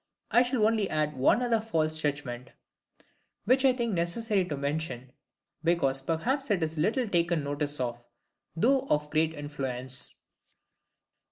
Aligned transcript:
I 0.31 0.41
shall 0.41 0.65
only 0.65 0.89
add 0.89 1.15
one 1.15 1.43
other 1.43 1.61
false 1.61 2.01
judgment, 2.01 2.53
which 3.45 3.63
I 3.63 3.71
think 3.71 3.93
necessary 3.93 4.43
to 4.45 4.57
mention, 4.57 5.11
because 5.63 6.01
perhaps 6.01 6.49
it 6.49 6.63
is 6.63 6.75
little 6.79 7.07
taken 7.07 7.43
notice 7.43 7.79
of, 7.79 8.03
though 8.55 8.87
of 8.89 9.11
great 9.11 9.35
influence. 9.35 10.15